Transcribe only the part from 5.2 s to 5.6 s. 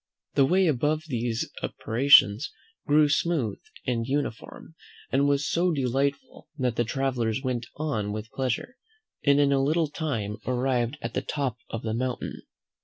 was